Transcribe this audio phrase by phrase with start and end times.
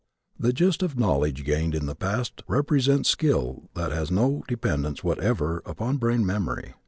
[0.39, 5.61] The gist of knowledge gained in the past represents skill that has no dependence whatever
[5.63, 6.73] upon brain memory.